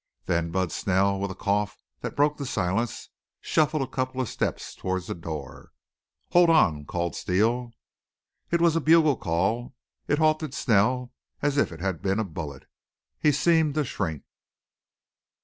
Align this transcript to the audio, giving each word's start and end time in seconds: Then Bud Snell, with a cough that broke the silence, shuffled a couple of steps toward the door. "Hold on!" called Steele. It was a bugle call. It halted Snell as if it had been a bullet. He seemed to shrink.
Then 0.25 0.49
Bud 0.49 0.71
Snell, 0.71 1.19
with 1.19 1.29
a 1.29 1.35
cough 1.35 1.77
that 1.99 2.15
broke 2.15 2.37
the 2.37 2.45
silence, 2.47 3.09
shuffled 3.39 3.83
a 3.83 3.87
couple 3.87 4.19
of 4.19 4.29
steps 4.29 4.73
toward 4.73 5.03
the 5.03 5.13
door. 5.13 5.73
"Hold 6.31 6.49
on!" 6.49 6.85
called 6.85 7.15
Steele. 7.15 7.71
It 8.49 8.61
was 8.61 8.75
a 8.75 8.81
bugle 8.81 9.15
call. 9.15 9.75
It 10.07 10.17
halted 10.17 10.55
Snell 10.55 11.13
as 11.43 11.55
if 11.57 11.71
it 11.71 11.81
had 11.81 12.01
been 12.01 12.17
a 12.17 12.23
bullet. 12.23 12.65
He 13.19 13.31
seemed 13.31 13.75
to 13.75 13.85
shrink. 13.85 14.23